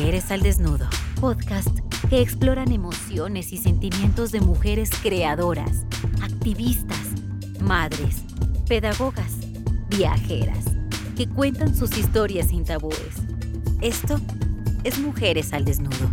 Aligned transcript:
Mujeres 0.00 0.30
al 0.30 0.40
Desnudo, 0.40 0.88
podcast 1.20 1.78
que 2.08 2.22
exploran 2.22 2.72
emociones 2.72 3.52
y 3.52 3.58
sentimientos 3.58 4.32
de 4.32 4.40
mujeres 4.40 4.88
creadoras, 5.02 5.84
activistas, 6.22 6.98
madres, 7.60 8.16
pedagogas, 8.66 9.34
viajeras, 9.90 10.64
que 11.18 11.28
cuentan 11.28 11.76
sus 11.76 11.98
historias 11.98 12.48
sin 12.48 12.64
tabúes. 12.64 12.96
Esto 13.82 14.18
es 14.84 14.98
Mujeres 15.00 15.52
al 15.52 15.66
Desnudo. 15.66 16.10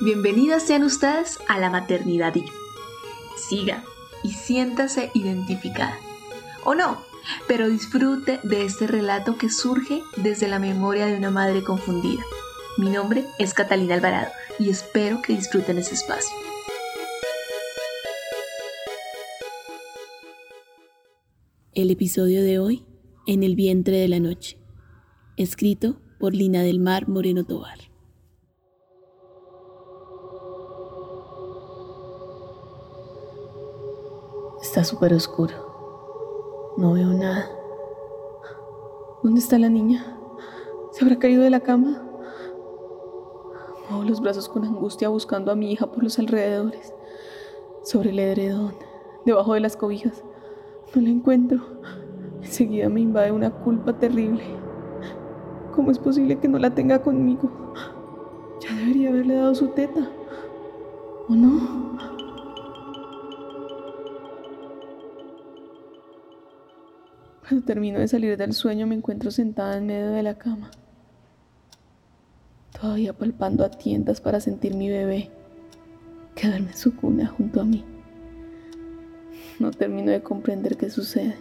Bienvenidas 0.00 0.62
sean 0.64 0.84
ustedes 0.84 1.40
a 1.48 1.58
la 1.58 1.70
maternidad 1.70 2.34
Siga 3.48 3.82
y 4.22 4.30
siéntase 4.30 5.10
identificada. 5.12 5.98
O 6.64 6.76
no, 6.76 7.07
pero 7.46 7.68
disfrute 7.68 8.40
de 8.42 8.64
este 8.64 8.86
relato 8.86 9.36
que 9.36 9.50
surge 9.50 10.02
desde 10.16 10.48
la 10.48 10.58
memoria 10.58 11.06
de 11.06 11.16
una 11.16 11.30
madre 11.30 11.62
confundida. 11.62 12.22
Mi 12.76 12.90
nombre 12.90 13.24
es 13.38 13.54
Catalina 13.54 13.94
Alvarado 13.94 14.30
y 14.58 14.70
espero 14.70 15.20
que 15.22 15.34
disfruten 15.34 15.78
ese 15.78 15.94
espacio. 15.94 16.36
El 21.74 21.90
episodio 21.90 22.42
de 22.42 22.58
hoy, 22.58 22.84
En 23.26 23.42
el 23.42 23.56
vientre 23.56 23.98
de 23.98 24.08
la 24.08 24.20
noche, 24.20 24.58
escrito 25.36 26.00
por 26.18 26.34
Lina 26.34 26.62
del 26.62 26.80
Mar 26.80 27.08
Moreno 27.08 27.44
Tobar. 27.44 27.78
Está 34.62 34.82
súper 34.82 35.12
oscuro. 35.12 35.67
No 36.78 36.92
veo 36.92 37.08
nada. 37.08 37.50
¿Dónde 39.24 39.40
está 39.40 39.58
la 39.58 39.68
niña? 39.68 40.16
¿Se 40.92 41.04
habrá 41.04 41.18
caído 41.18 41.42
de 41.42 41.50
la 41.50 41.58
cama? 41.58 42.00
Muevo 43.90 44.04
los 44.04 44.20
brazos 44.20 44.48
con 44.48 44.64
angustia 44.64 45.08
buscando 45.08 45.50
a 45.50 45.56
mi 45.56 45.72
hija 45.72 45.90
por 45.90 46.04
los 46.04 46.20
alrededores. 46.20 46.94
Sobre 47.82 48.10
el 48.10 48.20
edredón, 48.20 48.76
debajo 49.26 49.54
de 49.54 49.60
las 49.60 49.76
cobijas. 49.76 50.22
No 50.94 51.02
la 51.02 51.08
encuentro. 51.08 51.58
Enseguida 52.42 52.88
me 52.88 53.00
invade 53.00 53.32
una 53.32 53.50
culpa 53.50 53.98
terrible. 53.98 54.44
¿Cómo 55.74 55.90
es 55.90 55.98
posible 55.98 56.38
que 56.38 56.46
no 56.46 56.60
la 56.60 56.76
tenga 56.76 57.02
conmigo? 57.02 57.50
Ya 58.60 58.72
debería 58.76 59.08
haberle 59.08 59.34
dado 59.34 59.56
su 59.56 59.66
teta. 59.70 60.08
¿O 61.28 61.34
no? 61.34 62.07
Cuando 67.48 67.64
termino 67.66 67.98
de 67.98 68.08
salir 68.08 68.36
del 68.36 68.52
sueño 68.52 68.86
me 68.86 68.94
encuentro 68.94 69.30
sentada 69.30 69.78
en 69.78 69.86
medio 69.86 70.10
de 70.10 70.22
la 70.22 70.36
cama, 70.36 70.70
todavía 72.78 73.12
palpando 73.12 73.64
a 73.64 73.70
tientas 73.70 74.20
para 74.20 74.40
sentir 74.40 74.74
mi 74.74 74.88
bebé 74.88 75.30
quedarme 76.34 76.70
en 76.70 76.76
su 76.76 76.94
cuna 76.94 77.26
junto 77.26 77.60
a 77.60 77.64
mí. 77.64 77.84
No 79.58 79.72
termino 79.72 80.12
de 80.12 80.22
comprender 80.22 80.76
qué 80.76 80.88
sucede. 80.88 81.34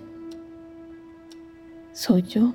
¿Soy 1.94 2.24
yo? 2.24 2.54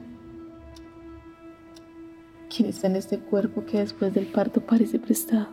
¿Quién 2.55 2.69
está 2.69 2.89
en 2.89 2.97
este 2.97 3.19
cuerpo 3.19 3.65
que 3.65 3.79
después 3.79 4.13
del 4.13 4.27
parto 4.27 4.61
parece 4.61 4.99
prestado? 4.99 5.49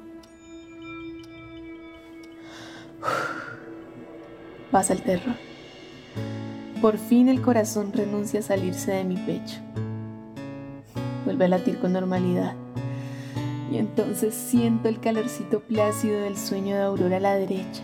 Pasa 4.72 4.94
el 4.94 5.04
terror. 5.04 5.49
Por 6.82 6.98
fin 6.98 7.28
el 7.28 7.42
corazón 7.42 7.92
renuncia 7.92 8.40
a 8.40 8.44
salirse 8.44 8.94
de 8.94 9.04
mi 9.04 9.18
pecho. 9.18 9.58
Vuelve 11.26 11.46
a 11.46 11.50
latir 11.50 11.78
con 11.80 11.92
normalidad. 11.92 12.56
Y 13.70 13.78
entonces 13.78 14.34
siento 14.34 14.88
el 14.88 15.02
calorcito 15.02 15.60
plácido 15.60 16.22
del 16.22 16.38
sueño 16.38 16.76
de 16.76 16.82
Aurora 16.84 17.18
a 17.18 17.20
la 17.20 17.36
derecha 17.36 17.84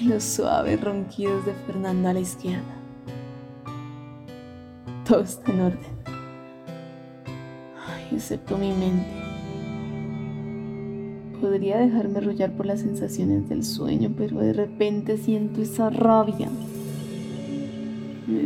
y 0.00 0.04
los 0.04 0.22
suaves 0.22 0.80
ronquidos 0.80 1.44
de 1.44 1.52
Fernando 1.66 2.08
a 2.08 2.12
la 2.12 2.20
izquierda. 2.20 2.74
Todo 5.04 5.20
está 5.22 5.50
en 5.50 5.60
orden. 5.60 6.00
excepto 8.12 8.56
mi 8.56 8.72
mente. 8.72 9.08
Podría 11.40 11.78
dejarme 11.78 12.18
arrollar 12.18 12.52
por 12.52 12.66
las 12.66 12.80
sensaciones 12.80 13.48
del 13.48 13.64
sueño, 13.64 14.14
pero 14.16 14.38
de 14.38 14.52
repente 14.52 15.18
siento 15.18 15.62
esa 15.62 15.90
rabia 15.90 16.48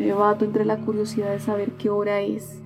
debato 0.04 0.44
entre 0.44 0.64
la 0.64 0.78
curiosidad 0.78 1.32
de 1.32 1.40
saber 1.40 1.72
qué 1.72 1.90
hora 1.90 2.20
es 2.20 2.60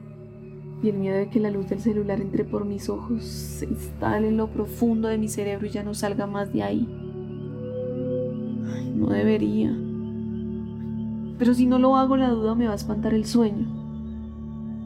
y 0.82 0.90
el 0.90 0.96
miedo 0.96 1.16
de 1.16 1.28
que 1.28 1.40
la 1.40 1.50
luz 1.50 1.68
del 1.68 1.80
celular 1.80 2.20
entre 2.20 2.44
por 2.44 2.64
mis 2.64 2.88
ojos, 2.88 3.24
se 3.24 3.66
instale 3.66 4.28
en 4.28 4.36
lo 4.36 4.48
profundo 4.48 5.08
de 5.08 5.18
mi 5.18 5.28
cerebro 5.28 5.66
y 5.66 5.70
ya 5.70 5.82
no 5.82 5.94
salga 5.94 6.26
más 6.26 6.52
de 6.52 6.62
ahí. 6.62 6.88
no 8.94 9.08
debería. 9.08 9.76
Pero 11.38 11.54
si 11.54 11.66
no 11.66 11.78
lo 11.78 11.96
hago, 11.96 12.16
la 12.16 12.30
duda 12.30 12.54
me 12.54 12.66
va 12.66 12.72
a 12.72 12.76
espantar 12.76 13.14
el 13.14 13.24
sueño. 13.24 13.66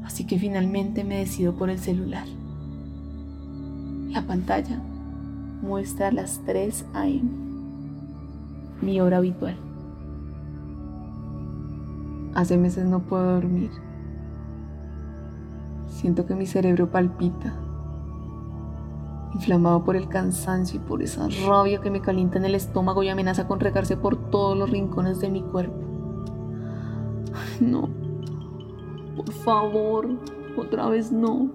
Así 0.05 0.27
que 0.27 0.39
finalmente 0.39 1.05
me 1.05 1.19
decido 1.19 1.55
por 1.55 1.71
el 1.71 1.79
celular. 1.79 2.27
La 4.11 4.27
pantalla 4.27 4.81
muestra 5.63 6.13
las 6.13 6.43
3 6.45 6.87
a.m., 6.93 7.23
mi 8.83 9.01
hora 9.01 9.19
habitual. 9.19 9.57
Hace 12.35 12.57
meses 12.57 12.87
no 12.87 13.01
puedo 13.01 13.35
dormir. 13.35 13.71
Siento 15.87 16.27
que 16.27 16.35
mi 16.35 16.47
cerebro 16.47 16.91
palpita, 16.91 17.55
inflamado 19.35 19.85
por 19.85 19.97
el 19.97 20.09
cansancio 20.09 20.81
y 20.81 20.85
por 20.85 21.03
esa 21.03 21.29
rabia 21.47 21.81
que 21.81 21.91
me 21.91 22.01
calienta 22.01 22.39
en 22.39 22.47
el 22.47 22.55
estómago 22.55 23.03
y 23.03 23.11
amenaza 23.11 23.47
con 23.47 23.61
regarse 23.61 23.97
por 23.97 24.31
todos 24.31 24.57
los 24.57 24.71
rincones 24.71 25.21
de 25.21 25.29
mi 25.29 25.43
cuerpo. 25.43 25.77
no, 27.61 27.89
por 29.17 29.31
favor, 29.33 30.09
otra 30.57 30.89
vez 30.89 31.13
no. 31.13 31.51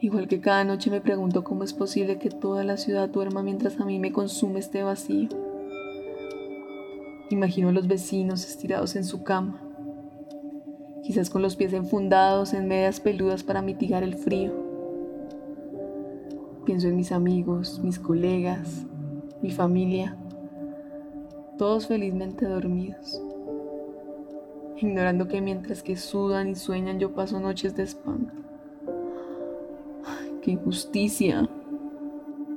Igual 0.00 0.28
que 0.28 0.40
cada 0.40 0.62
noche 0.62 0.90
me 0.90 1.00
pregunto 1.00 1.42
cómo 1.42 1.64
es 1.64 1.72
posible 1.72 2.18
que 2.18 2.28
toda 2.28 2.62
la 2.62 2.76
ciudad 2.76 3.08
duerma 3.08 3.42
mientras 3.42 3.80
a 3.80 3.84
mí 3.84 3.98
me 3.98 4.12
consume 4.12 4.60
este 4.60 4.82
vacío. 4.82 5.45
Imagino 7.28 7.70
a 7.70 7.72
los 7.72 7.88
vecinos 7.88 8.46
estirados 8.46 8.94
en 8.94 9.02
su 9.02 9.24
cama, 9.24 9.60
quizás 11.02 11.28
con 11.28 11.42
los 11.42 11.56
pies 11.56 11.72
enfundados 11.72 12.54
en 12.54 12.68
medias 12.68 13.00
peludas 13.00 13.42
para 13.42 13.62
mitigar 13.62 14.04
el 14.04 14.14
frío. 14.14 14.52
Pienso 16.64 16.86
en 16.86 16.94
mis 16.94 17.10
amigos, 17.10 17.80
mis 17.82 17.98
colegas, 17.98 18.86
mi 19.42 19.50
familia, 19.50 20.16
todos 21.58 21.88
felizmente 21.88 22.46
dormidos, 22.46 23.20
ignorando 24.76 25.26
que 25.26 25.40
mientras 25.40 25.82
que 25.82 25.96
sudan 25.96 26.50
y 26.50 26.54
sueñan 26.54 27.00
yo 27.00 27.12
paso 27.12 27.40
noches 27.40 27.74
de 27.74 27.82
espanto. 27.82 28.34
¡Qué 30.42 30.52
injusticia! 30.52 31.48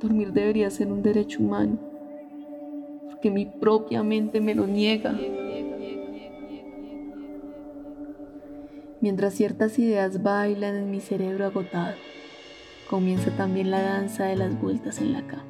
Dormir 0.00 0.32
debería 0.32 0.70
ser 0.70 0.92
un 0.92 1.02
derecho 1.02 1.42
humano 1.42 1.89
que 3.20 3.30
mi 3.30 3.46
propia 3.46 4.02
mente 4.02 4.40
me 4.40 4.54
lo 4.54 4.66
niega. 4.66 5.14
Mientras 9.00 9.34
ciertas 9.34 9.78
ideas 9.78 10.22
bailan 10.22 10.76
en 10.76 10.90
mi 10.90 11.00
cerebro 11.00 11.46
agotado, 11.46 11.94
comienza 12.88 13.30
también 13.30 13.70
la 13.70 13.80
danza 13.80 14.24
de 14.24 14.36
las 14.36 14.60
vueltas 14.60 14.98
en 14.98 15.12
la 15.12 15.26
cama. 15.26 15.44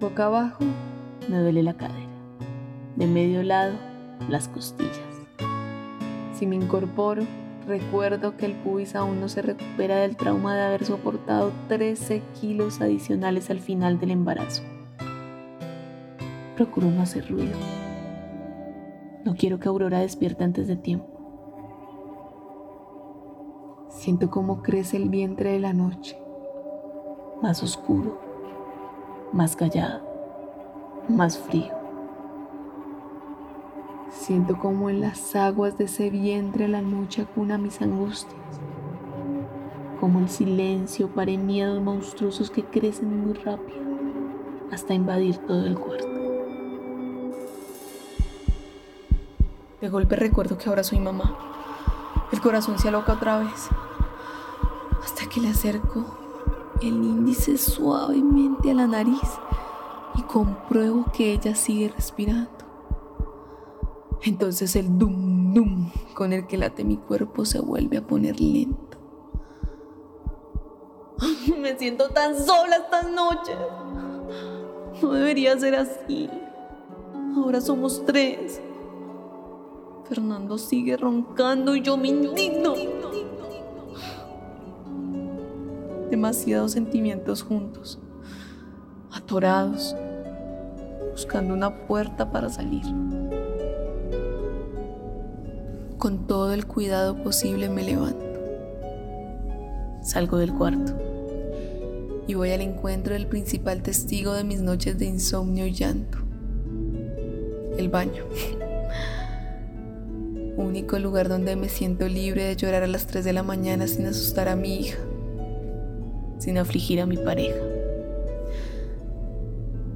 Boca 0.00 0.26
abajo 0.26 0.64
me 1.28 1.38
duele 1.38 1.62
la 1.62 1.74
cadera, 1.74 2.10
de 2.96 3.06
medio 3.06 3.42
lado 3.42 3.74
las 4.28 4.48
costillas. 4.48 4.98
Si 6.34 6.46
me 6.46 6.56
incorporo, 6.56 7.22
recuerdo 7.66 8.36
que 8.36 8.44
el 8.44 8.52
pubis 8.52 8.94
aún 8.94 9.20
no 9.20 9.28
se 9.28 9.40
recupera 9.40 9.96
del 9.96 10.16
trauma 10.16 10.54
de 10.54 10.62
haber 10.62 10.84
soportado 10.84 11.52
13 11.68 12.22
kilos 12.40 12.82
adicionales 12.82 13.48
al 13.48 13.60
final 13.60 13.98
del 13.98 14.10
embarazo. 14.10 14.62
Procuro 16.56 16.88
no 16.88 17.02
hacer 17.02 17.28
ruido. 17.28 17.56
No 19.24 19.34
quiero 19.34 19.58
que 19.58 19.68
Aurora 19.68 20.00
despierte 20.00 20.44
antes 20.44 20.68
de 20.68 20.76
tiempo. 20.76 21.06
Siento 23.88 24.30
cómo 24.30 24.62
crece 24.62 24.96
el 24.98 25.08
vientre 25.08 25.52
de 25.52 25.60
la 25.60 25.72
noche, 25.72 26.16
más 27.42 27.62
oscuro, 27.62 28.20
más 29.32 29.56
callado, 29.56 30.02
más 31.08 31.38
frío. 31.38 31.72
Siento 34.10 34.58
como 34.58 34.90
en 34.90 35.00
las 35.00 35.34
aguas 35.34 35.76
de 35.76 35.84
ese 35.84 36.10
vientre 36.10 36.68
la 36.68 36.82
noche 36.82 37.22
acuna 37.22 37.58
mis 37.58 37.82
angustias, 37.82 38.60
como 40.00 40.20
el 40.20 40.28
silencio 40.28 41.08
pare 41.08 41.36
miedos 41.36 41.82
monstruosos 41.82 42.50
que 42.50 42.62
crecen 42.64 43.24
muy 43.24 43.32
rápido 43.32 43.78
hasta 44.70 44.94
invadir 44.94 45.38
todo 45.38 45.66
el 45.66 45.78
cuarto. 45.78 46.13
De 49.84 49.90
golpe 49.90 50.16
recuerdo 50.16 50.56
que 50.56 50.70
ahora 50.70 50.82
soy 50.82 50.98
mamá. 50.98 51.36
El 52.32 52.40
corazón 52.40 52.78
se 52.78 52.88
aloca 52.88 53.12
otra 53.12 53.40
vez. 53.40 53.68
Hasta 55.04 55.28
que 55.28 55.42
le 55.42 55.50
acerco 55.50 56.06
el 56.80 56.94
índice 56.94 57.58
suavemente 57.58 58.70
a 58.70 58.74
la 58.74 58.86
nariz 58.86 59.20
y 60.14 60.22
compruebo 60.22 61.12
que 61.12 61.34
ella 61.34 61.54
sigue 61.54 61.92
respirando. 61.94 62.48
Entonces 64.22 64.74
el 64.74 64.96
dum 64.96 65.52
dum 65.52 65.90
con 66.14 66.32
el 66.32 66.46
que 66.46 66.56
late 66.56 66.82
mi 66.82 66.96
cuerpo 66.96 67.44
se 67.44 67.60
vuelve 67.60 67.98
a 67.98 68.06
poner 68.06 68.40
lento. 68.40 68.96
Me 71.60 71.76
siento 71.76 72.08
tan 72.08 72.42
sola 72.42 72.76
estas 72.76 73.10
noches. 73.10 73.58
No 75.02 75.12
debería 75.12 75.58
ser 75.58 75.74
así. 75.74 76.30
Ahora 77.36 77.60
somos 77.60 78.02
tres. 78.06 78.62
Fernando 80.08 80.58
sigue 80.58 80.96
roncando 80.96 81.74
y 81.74 81.80
yo 81.80 81.96
me 81.96 82.08
indigno. 82.08 82.74
Demasiados 86.10 86.72
sentimientos 86.72 87.42
juntos, 87.42 87.98
atorados, 89.10 89.96
buscando 91.12 91.54
una 91.54 91.86
puerta 91.86 92.30
para 92.30 92.50
salir. 92.50 92.84
Con 95.96 96.26
todo 96.26 96.52
el 96.52 96.66
cuidado 96.66 97.22
posible 97.22 97.70
me 97.70 97.82
levanto. 97.82 98.24
Salgo 100.02 100.36
del 100.36 100.52
cuarto 100.52 100.92
y 102.26 102.34
voy 102.34 102.50
al 102.50 102.60
encuentro 102.60 103.14
del 103.14 103.26
principal 103.26 103.82
testigo 103.82 104.34
de 104.34 104.44
mis 104.44 104.60
noches 104.60 104.98
de 104.98 105.06
insomnio 105.06 105.66
y 105.66 105.72
llanto. 105.72 106.18
El 107.78 107.88
baño. 107.88 108.24
Único 110.56 111.00
lugar 111.00 111.28
donde 111.28 111.56
me 111.56 111.68
siento 111.68 112.06
libre 112.06 112.44
de 112.44 112.54
llorar 112.54 112.84
a 112.84 112.86
las 112.86 113.08
3 113.08 113.24
de 113.24 113.32
la 113.32 113.42
mañana 113.42 113.88
sin 113.88 114.06
asustar 114.06 114.48
a 114.48 114.54
mi 114.54 114.76
hija, 114.76 114.98
sin 116.38 116.58
afligir 116.58 117.00
a 117.00 117.06
mi 117.06 117.16
pareja. 117.16 117.60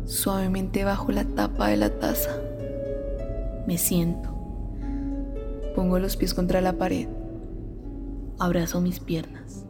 Suavemente 0.05 0.83
bajo 0.83 1.13
la 1.13 1.25
tapa 1.25 1.69
de 1.69 1.77
la 1.77 1.91
taza. 1.91 2.31
Me 3.69 3.79
siento. 3.79 4.31
Pongo 5.77 6.01
los 6.01 6.17
pies 6.17 6.35
contra 6.35 6.61
la 6.61 6.73
pared. 6.73 7.07
Abrazo 8.41 8.81
mis 8.81 8.99
piernas. 8.99 9.65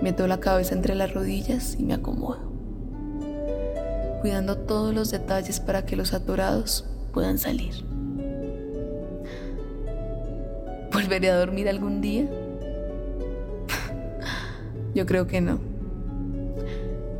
Meto 0.00 0.26
la 0.26 0.40
cabeza 0.40 0.74
entre 0.74 0.94
las 0.94 1.12
rodillas 1.12 1.76
y 1.78 1.82
me 1.82 1.92
acomodo. 1.92 2.52
Cuidando 4.22 4.56
todos 4.56 4.94
los 4.94 5.10
detalles 5.10 5.60
para 5.60 5.84
que 5.84 5.96
los 5.96 6.14
atorados 6.14 6.86
puedan 7.12 7.36
salir. 7.36 7.97
¿Volveré 11.08 11.30
a 11.30 11.38
dormir 11.38 11.70
algún 11.70 12.02
día? 12.02 12.28
Yo 14.94 15.06
creo 15.06 15.26
que 15.26 15.40
no. 15.40 15.58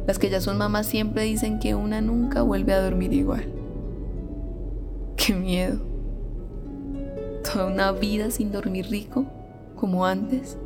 Las 0.06 0.18
que 0.18 0.28
ya 0.28 0.42
son 0.42 0.58
mamás 0.58 0.86
siempre 0.86 1.22
dicen 1.22 1.58
que 1.58 1.74
una 1.74 2.02
nunca 2.02 2.42
vuelve 2.42 2.74
a 2.74 2.82
dormir 2.82 3.14
igual. 3.14 3.46
Qué 5.16 5.32
miedo. 5.32 5.80
Toda 7.50 7.68
una 7.68 7.90
vida 7.92 8.30
sin 8.30 8.52
dormir 8.52 8.88
rico, 8.90 9.24
como 9.74 10.04
antes. 10.04 10.58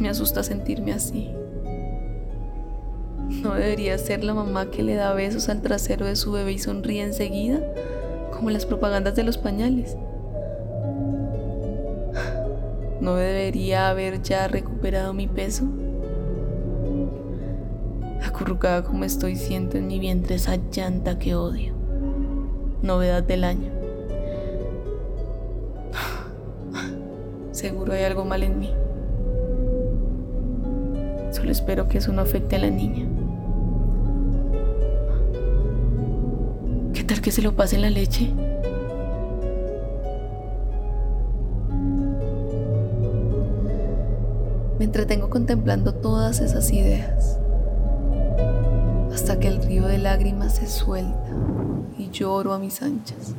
me 0.00 0.08
asusta 0.08 0.42
sentirme 0.42 0.92
así. 0.92 1.30
¿No 3.42 3.54
debería 3.54 3.96
ser 3.96 4.24
la 4.24 4.34
mamá 4.34 4.72
que 4.72 4.82
le 4.82 4.96
da 4.96 5.14
besos 5.14 5.48
al 5.48 5.62
trasero 5.62 6.04
de 6.04 6.16
su 6.16 6.32
bebé 6.32 6.50
y 6.54 6.58
sonríe 6.58 7.04
enseguida? 7.04 7.60
Como 8.34 8.50
las 8.50 8.66
propagandas 8.66 9.16
de 9.16 9.22
los 9.22 9.38
pañales. 9.38 9.96
¿No 13.00 13.16
debería 13.16 13.88
haber 13.90 14.22
ya 14.22 14.48
recuperado 14.48 15.12
mi 15.12 15.26
peso? 15.26 15.64
Acurrucada 18.26 18.82
como 18.82 19.04
estoy, 19.04 19.36
siento 19.36 19.76
en 19.76 19.86
mi 19.86 19.98
vientre 19.98 20.36
esa 20.36 20.56
llanta 20.56 21.18
que 21.18 21.34
odio. 21.34 21.74
Novedad 22.82 23.22
del 23.22 23.44
año. 23.44 23.70
Seguro 27.52 27.92
hay 27.92 28.02
algo 28.02 28.24
mal 28.24 28.42
en 28.42 28.58
mí. 28.58 28.70
Solo 31.30 31.50
espero 31.50 31.88
que 31.88 31.98
eso 31.98 32.12
no 32.12 32.22
afecte 32.22 32.56
a 32.56 32.60
la 32.60 32.70
niña. 32.70 33.06
¿Qué 37.04 37.08
tal 37.08 37.20
que 37.20 37.32
se 37.32 37.42
lo 37.42 37.54
pase 37.54 37.76
en 37.76 37.82
la 37.82 37.90
leche? 37.90 38.32
Me 44.78 44.86
entretengo 44.86 45.28
contemplando 45.28 45.92
todas 45.92 46.40
esas 46.40 46.72
ideas, 46.72 47.38
hasta 49.12 49.38
que 49.38 49.48
el 49.48 49.62
río 49.62 49.86
de 49.86 49.98
lágrimas 49.98 50.54
se 50.54 50.66
suelta 50.66 51.28
y 51.98 52.08
lloro 52.08 52.54
a 52.54 52.58
mis 52.58 52.80
anchas. 52.80 53.34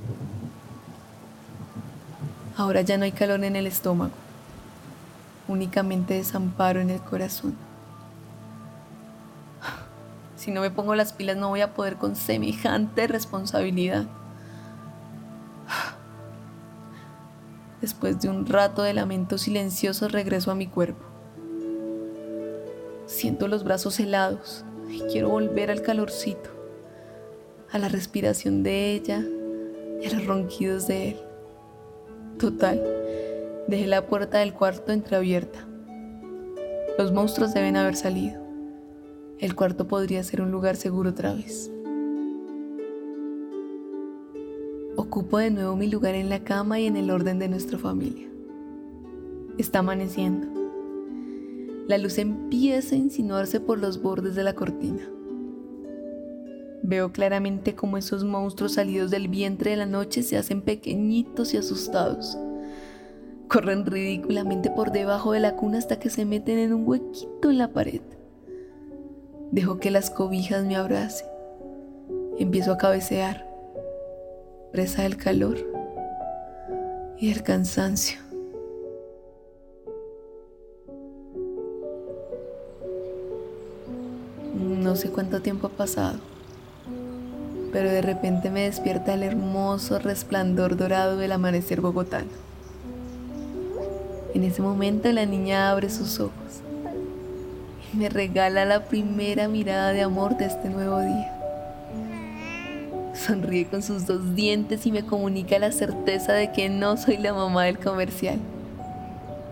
Ahora 2.58 2.82
ya 2.82 3.00
no 3.00 3.06
hay 3.06 3.14
calor 3.14 3.44
en 3.44 3.56
el 3.56 3.66
estómago, 3.66 4.14
únicamente 5.48 6.14
desamparo 6.14 6.82
en 6.82 6.92
el 6.92 7.00
corazón. 7.02 7.65
Si 10.46 10.52
no 10.52 10.62
me 10.62 10.70
pongo 10.70 10.94
las 10.94 11.12
pilas 11.12 11.38
no 11.38 11.50
voy 11.50 11.62
a 11.62 11.74
poder 11.74 11.96
con 11.96 12.16
semejante 12.16 13.08
responsabilidad. 13.08 14.06
Después 17.82 18.22
de 18.22 18.30
un 18.30 18.46
rato 18.46 18.84
de 18.84 18.94
lamento 18.94 19.40
silencioso 19.40 20.08
regreso 20.08 20.52
a 20.52 20.56
mi 20.56 20.68
cuerpo. 20.68 21.04
Siento 23.08 23.48
los 23.48 23.64
brazos 23.64 24.00
helados 24.00 24.64
y 24.88 25.00
quiero 25.12 25.30
volver 25.30 25.72
al 25.72 25.82
calorcito, 25.82 26.52
a 27.72 27.80
la 27.80 27.90
respiración 27.90 28.62
de 28.62 28.94
ella 28.94 29.26
y 30.00 30.06
a 30.06 30.14
los 30.14 30.28
ronquidos 30.28 30.86
de 30.86 31.10
él. 31.10 31.22
Total, 32.38 32.84
dejé 33.68 33.88
la 33.88 34.06
puerta 34.06 34.38
del 34.38 34.54
cuarto 34.54 34.92
entreabierta. 34.92 35.66
Los 37.00 37.12
monstruos 37.12 37.52
deben 37.56 37.78
haber 37.78 37.96
salido 37.96 38.45
el 39.40 39.56
cuarto 39.56 39.88
podría 39.88 40.24
ser 40.24 40.42
un 40.42 40.52
lugar 40.52 40.76
seguro 40.78 41.10
otra 41.10 41.34
vez. 41.34 41.72
Ocupo 44.96 45.40
de 45.40 45.52
nuevo 45.52 45.76
mi 45.76 45.90
lugar 45.90 46.16
en 46.16 46.30
la 46.30 46.44
cama 46.44 46.80
y 46.80 46.86
en 46.86 46.96
el 46.96 47.12
orden 47.12 47.38
de 47.38 47.50
nuestra 47.50 47.78
familia. 47.78 48.28
Está 49.58 49.80
amaneciendo. 49.80 50.48
La 51.88 51.98
luz 51.98 52.18
empieza 52.18 52.96
a 52.96 52.98
insinuarse 52.98 53.60
por 53.60 53.78
los 53.78 54.02
bordes 54.02 54.36
de 54.36 54.44
la 54.44 54.54
cortina. 54.54 55.04
Veo 56.82 57.12
claramente 57.12 57.76
cómo 57.76 57.98
esos 57.98 58.24
monstruos 58.24 58.74
salidos 58.74 59.12
del 59.12 59.28
vientre 59.28 59.72
de 59.72 59.78
la 59.78 59.86
noche 59.86 60.24
se 60.24 60.38
hacen 60.38 60.62
pequeñitos 60.62 61.54
y 61.54 61.58
asustados. 61.58 62.38
Corren 63.50 63.86
ridículamente 63.86 64.70
por 64.72 64.92
debajo 64.92 65.34
de 65.34 65.42
la 65.42 65.56
cuna 65.56 65.78
hasta 65.78 66.00
que 66.00 66.10
se 66.10 66.26
meten 66.26 66.58
en 66.58 66.74
un 66.74 66.88
huequito 66.88 67.50
en 67.50 67.58
la 67.58 67.74
pared. 67.74 68.02
Dejo 69.52 69.78
que 69.78 69.92
las 69.92 70.10
cobijas 70.10 70.66
me 70.66 70.76
abracen. 70.76 71.28
Empiezo 72.40 72.74
a 72.74 72.78
cabecear, 72.78 73.48
presa 74.72 75.04
del 75.04 75.18
calor 75.18 75.58
y 77.18 77.30
del 77.30 77.44
cansancio. 77.44 78.20
No 84.56 84.96
sé 84.96 85.10
cuánto 85.10 85.42
tiempo 85.42 85.68
ha 85.68 85.70
pasado, 85.70 86.20
pero 87.72 87.90
de 87.90 88.02
repente 88.02 88.50
me 88.50 88.64
despierta 88.64 89.14
el 89.14 89.24
hermoso 89.24 90.00
resplandor 90.00 90.76
dorado 90.76 91.18
del 91.18 91.32
amanecer 91.32 91.82
bogotano. 91.82 92.32
En 94.34 94.44
ese 94.44 94.62
momento 94.62 95.12
la 95.12 95.26
niña 95.26 95.72
abre 95.72 95.90
sus 95.90 96.20
ojos 96.20 96.65
me 97.96 98.10
regala 98.10 98.66
la 98.66 98.86
primera 98.86 99.48
mirada 99.48 99.94
de 99.94 100.02
amor 100.02 100.38
de 100.38 100.46
este 100.46 100.70
nuevo 100.70 101.00
día. 101.00 101.32
Sonríe 103.14 103.66
con 103.66 103.82
sus 103.82 104.06
dos 104.06 104.36
dientes 104.36 104.86
y 104.86 104.92
me 104.92 105.06
comunica 105.06 105.58
la 105.58 105.72
certeza 105.72 106.34
de 106.34 106.52
que 106.52 106.70
no 106.70 106.98
soy 106.98 107.18
la 107.18 107.34
mamá 107.34 107.64
del 107.64 107.80
comercial. 107.80 108.40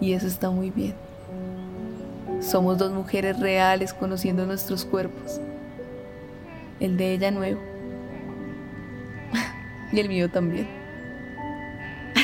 Y 0.01 0.13
eso 0.13 0.27
está 0.27 0.49
muy 0.49 0.69
bien. 0.69 0.93
Somos 2.41 2.77
dos 2.77 2.91
mujeres 2.91 3.39
reales 3.39 3.93
conociendo 3.93 4.45
nuestros 4.45 4.83
cuerpos. 4.83 5.39
El 6.79 6.97
de 6.97 7.13
ella 7.13 7.31
nuevo. 7.31 7.61
y 9.93 9.99
el 9.99 10.09
mío 10.09 10.29
también 10.29 10.82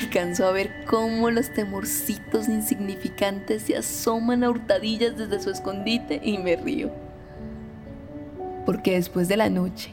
alcanzo 0.09 0.47
a 0.47 0.51
ver 0.51 0.71
cómo 0.87 1.29
los 1.29 1.53
temorcitos 1.53 2.49
insignificantes 2.49 3.61
se 3.61 3.77
asoman 3.77 4.43
a 4.43 4.49
hurtadillas 4.49 5.15
desde 5.15 5.39
su 5.39 5.51
escondite 5.51 6.19
y 6.23 6.39
me 6.39 6.55
río. 6.55 6.91
Porque 8.65 8.93
después 8.93 9.27
de 9.27 9.37
la 9.37 9.49
noche, 9.49 9.91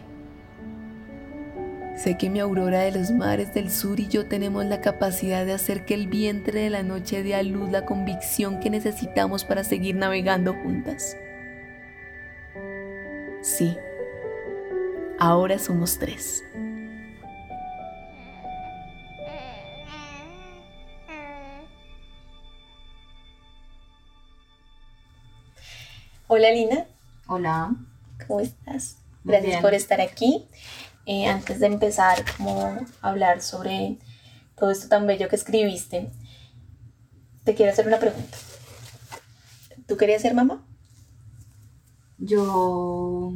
Sé 1.96 2.18
que 2.18 2.28
mi 2.28 2.40
aurora 2.40 2.80
de 2.80 2.92
los 2.92 3.10
mares 3.10 3.54
del 3.54 3.70
sur 3.70 3.98
y 3.98 4.06
yo 4.06 4.26
tenemos 4.26 4.66
la 4.66 4.82
capacidad 4.82 5.46
de 5.46 5.54
hacer 5.54 5.86
que 5.86 5.94
el 5.94 6.08
vientre 6.08 6.60
de 6.60 6.68
la 6.68 6.82
noche 6.82 7.22
dé 7.22 7.34
a 7.34 7.42
luz 7.42 7.70
la 7.70 7.86
convicción 7.86 8.60
que 8.60 8.68
necesitamos 8.68 9.44
para 9.44 9.64
seguir 9.64 9.96
navegando 9.96 10.52
juntas. 10.52 11.16
Sí, 13.40 13.78
ahora 15.18 15.58
somos 15.58 15.98
tres. 15.98 16.44
Hola 26.36 26.50
Lina. 26.50 26.84
Hola. 27.28 27.74
¿Cómo 28.26 28.40
estás? 28.40 28.98
Gracias 29.24 29.62
por 29.62 29.72
estar 29.72 30.02
aquí. 30.02 30.46
Eh, 31.06 31.28
antes 31.28 31.60
de 31.60 31.66
empezar 31.66 32.22
como 32.36 32.60
a 32.60 32.78
hablar 33.00 33.40
sobre 33.40 33.96
todo 34.54 34.70
esto 34.70 34.86
tan 34.88 35.06
bello 35.06 35.30
que 35.30 35.36
escribiste, 35.36 36.10
te 37.42 37.54
quiero 37.54 37.72
hacer 37.72 37.86
una 37.86 37.98
pregunta. 37.98 38.36
¿Tú 39.88 39.96
querías 39.96 40.20
ser 40.20 40.34
mamá? 40.34 40.62
Yo, 42.18 43.32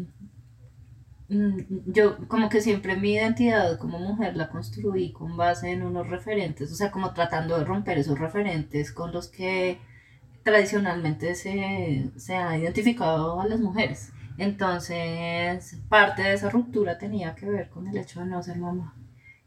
mm, 1.31 1.59
yo 1.87 2.29
como 2.29 2.51
que 2.51 2.61
siempre 2.61 2.97
mi 2.97 3.15
identidad 3.15 3.79
como 3.79 3.99
mujer 3.99 4.37
la 4.37 4.51
construí 4.51 5.11
con 5.15 5.39
base 5.39 5.71
en 5.71 5.85
unos 5.85 6.07
referentes, 6.07 6.71
o 6.71 6.75
sea, 6.75 6.91
como 6.91 7.15
tratando 7.15 7.57
de 7.57 7.65
romper 7.65 7.97
esos 7.97 8.19
referentes 8.19 8.93
con 8.93 9.11
los 9.11 9.29
que 9.29 9.81
tradicionalmente 10.43 11.35
se, 11.35 12.11
se 12.17 12.35
ha 12.37 12.59
identificado 12.59 13.41
a 13.41 13.47
las 13.47 13.61
mujeres. 13.61 14.13
Entonces, 14.39 15.79
parte 15.89 16.23
de 16.23 16.33
esa 16.33 16.51
ruptura 16.51 16.99
tenía 16.99 17.35
que 17.35 17.47
ver 17.47 17.69
con 17.69 17.87
el 17.89 17.97
hecho 17.97 18.21
de 18.21 18.27
no 18.27 18.43
ser 18.43 18.59
mamá. 18.59 18.95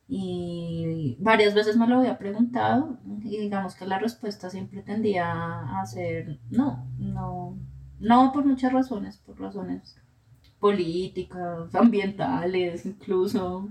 Y 0.08 1.18
varias 1.20 1.56
veces 1.56 1.78
me 1.78 1.88
lo 1.88 1.98
había 1.98 2.18
preguntado 2.20 3.00
y 3.24 3.38
digamos 3.40 3.74
que 3.74 3.88
la 3.88 3.98
respuesta 3.98 4.50
siempre 4.50 4.84
tendía 4.84 5.32
a 5.32 5.86
ser 5.86 6.40
no, 6.52 6.88
no, 7.00 7.58
no 8.00 8.32
por 8.32 8.46
muchas 8.46 8.72
razones, 8.72 9.18
por 9.18 9.40
razones 9.40 9.96
políticas, 10.60 11.74
ambientales, 11.74 12.86
incluso 12.86 13.70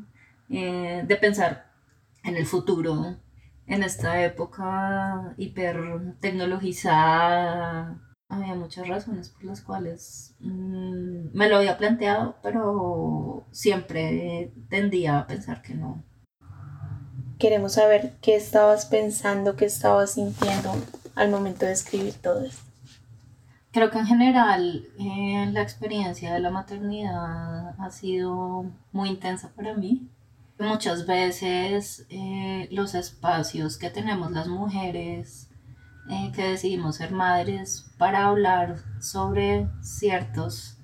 eh, 0.51 1.05
de 1.07 1.17
pensar 1.17 1.71
en 2.25 2.37
el 2.37 2.47
futuro, 2.47 3.17
en 3.67 3.83
esta 3.83 4.23
época 4.23 5.35
hiper 5.37 6.17
tecnologizada 6.21 8.01
había 8.33 8.55
muchas 8.55 8.89
razones 8.89 9.29
por 9.29 9.45
las 9.45 9.61
cuales 9.61 10.35
mm, 10.41 11.37
me 11.37 11.49
lo 11.49 11.57
había 11.59 11.77
planteado, 11.77 12.37
pero 12.43 13.47
siempre 13.51 14.55
tendía 14.71 15.19
a 15.19 15.27
pensar 15.27 15.61
que 15.61 15.75
no. 15.75 16.03
Queremos 17.39 17.75
saber 17.75 18.15
qué 18.23 18.37
estabas 18.37 18.87
pensando, 18.87 19.57
qué 19.57 19.67
estabas 19.67 20.13
sintiendo 20.13 20.73
al 21.15 21.31
momento 21.31 21.67
de 21.67 21.73
escribir 21.73 22.15
todo 22.15 22.43
esto. 22.45 22.63
Creo 23.71 23.91
que 23.91 23.99
en 23.99 24.07
general 24.07 24.87
eh, 24.99 25.51
la 25.53 25.63
experiencia 25.63 26.33
de 26.33 26.41
la 26.41 26.51
maternidad 26.51 27.75
ha 27.79 27.91
sido 27.91 28.65
muy 28.93 29.11
intensa 29.11 29.51
para 29.55 29.75
mí. 29.75 30.09
Muchas 30.59 31.07
veces 31.07 32.07
eh, 32.09 32.69
los 32.71 32.95
espacios 32.95 33.79
que 33.79 33.91
tenemos 33.91 34.31
las 34.31 34.49
mujeres 34.49 35.49
eh, 36.09 36.33
que 36.35 36.43
decidimos 36.43 36.97
ser 36.97 37.13
madres 37.13 37.91
para 37.99 38.27
hablar 38.27 38.77
sobre 39.01 39.69
ciertos 39.81 40.77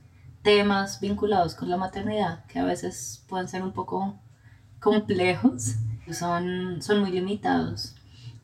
temas 0.42 1.00
vinculados 1.00 1.54
con 1.54 1.68
la 1.68 1.76
maternidad 1.76 2.44
que 2.46 2.58
a 2.58 2.64
veces 2.64 3.24
pueden 3.28 3.48
ser 3.48 3.62
un 3.62 3.72
poco 3.72 4.18
complejos, 4.80 5.76
son, 6.12 6.80
son 6.82 7.00
muy 7.00 7.10
limitados. 7.10 7.94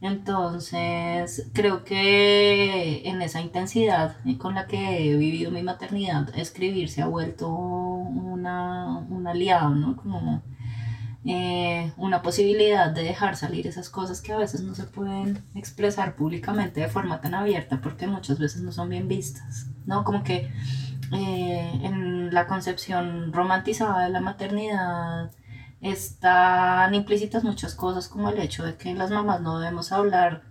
Entonces, 0.00 1.48
creo 1.54 1.84
que 1.84 3.08
en 3.08 3.22
esa 3.22 3.40
intensidad 3.40 4.16
con 4.38 4.54
la 4.54 4.66
que 4.66 5.10
he 5.10 5.16
vivido 5.16 5.50
mi 5.50 5.62
maternidad, 5.62 6.28
escribir 6.36 6.90
se 6.90 7.00
ha 7.00 7.06
vuelto 7.06 7.48
una, 7.48 8.98
un 9.08 9.26
aliado, 9.26 9.70
¿no? 9.70 9.96
Como 9.96 10.42
eh, 11.26 11.92
una 11.96 12.20
posibilidad 12.20 12.90
de 12.90 13.02
dejar 13.02 13.36
salir 13.36 13.66
esas 13.66 13.88
cosas 13.88 14.20
que 14.20 14.32
a 14.32 14.36
veces 14.36 14.60
no 14.62 14.74
se 14.74 14.84
pueden 14.84 15.42
expresar 15.54 16.16
públicamente 16.16 16.80
de 16.80 16.88
forma 16.88 17.20
tan 17.22 17.34
abierta 17.34 17.80
porque 17.80 18.06
muchas 18.06 18.38
veces 18.38 18.62
no 18.62 18.72
son 18.72 18.90
bien 18.90 19.08
vistas, 19.08 19.66
¿no? 19.86 20.04
Como 20.04 20.22
que 20.22 20.50
eh, 21.12 21.80
en 21.82 22.34
la 22.34 22.46
concepción 22.46 23.32
romantizada 23.32 24.04
de 24.04 24.10
la 24.10 24.20
maternidad 24.20 25.30
están 25.80 26.94
implícitas 26.94 27.44
muchas 27.44 27.74
cosas 27.74 28.08
como 28.08 28.28
el 28.30 28.38
hecho 28.38 28.64
de 28.64 28.76
que 28.76 28.94
las 28.94 29.10
mamás 29.10 29.40
no 29.40 29.58
debemos 29.58 29.92
hablar 29.92 30.42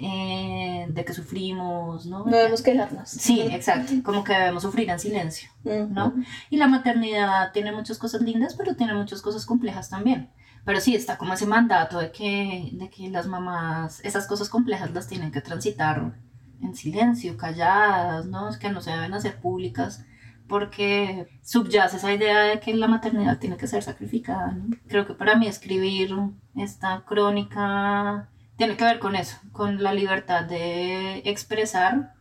eh, 0.00 0.86
de 0.88 1.04
que 1.04 1.12
sufrimos, 1.12 2.06
¿no? 2.06 2.24
No 2.24 2.36
debemos 2.36 2.62
quejarnos. 2.62 3.08
Sí, 3.08 3.40
exacto, 3.40 3.92
como 4.02 4.24
que 4.24 4.32
debemos 4.32 4.62
sufrir 4.62 4.88
en 4.88 4.98
silencio, 4.98 5.50
¿no? 5.64 6.14
Y 6.48 6.56
la 6.56 6.68
maternidad 6.68 7.52
tiene 7.52 7.72
muchas 7.72 7.98
cosas 7.98 8.22
lindas, 8.22 8.54
pero 8.54 8.76
tiene 8.76 8.94
muchas 8.94 9.20
cosas 9.20 9.44
complejas 9.44 9.90
también. 9.90 10.30
Pero 10.64 10.80
sí, 10.80 10.94
está 10.94 11.18
como 11.18 11.34
ese 11.34 11.46
mandato 11.46 11.98
de 11.98 12.12
que, 12.12 12.70
de 12.72 12.88
que 12.90 13.10
las 13.10 13.26
mamás, 13.26 14.00
esas 14.04 14.26
cosas 14.26 14.48
complejas 14.48 14.90
las 14.92 15.06
tienen 15.06 15.32
que 15.32 15.40
transitar 15.40 16.14
en 16.62 16.74
silencio, 16.74 17.36
calladas, 17.36 18.26
¿no? 18.26 18.48
Es 18.48 18.56
que 18.56 18.70
no 18.70 18.80
se 18.80 18.90
deben 18.90 19.14
hacer 19.14 19.40
públicas 19.40 20.04
porque 20.48 21.28
subyace 21.42 21.96
esa 21.96 22.12
idea 22.12 22.40
de 22.40 22.58
que 22.58 22.74
la 22.74 22.88
maternidad 22.88 23.38
tiene 23.38 23.56
que 23.56 23.68
ser 23.68 23.82
sacrificada. 23.82 24.52
¿no? 24.52 24.76
Creo 24.88 25.06
que 25.06 25.14
para 25.14 25.36
mí 25.36 25.46
escribir 25.46 26.10
esta 26.56 27.04
crónica 27.06 28.28
tiene 28.60 28.76
que 28.76 28.84
ver 28.84 28.98
con 28.98 29.16
eso, 29.16 29.38
con 29.52 29.82
la 29.82 29.94
libertad 29.94 30.44
de 30.44 31.22
expresar 31.24 32.12